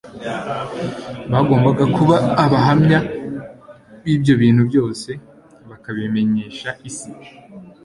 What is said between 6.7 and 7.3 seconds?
isi.